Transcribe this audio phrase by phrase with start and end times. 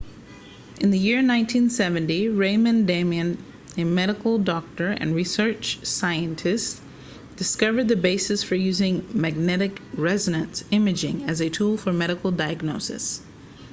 [0.79, 3.37] in the year 1970 raymond damadian
[3.77, 6.81] a medical doctor and research scientist
[7.35, 13.21] discovered the basis for using magnetic resonance imaging as a tool for medical diagnosis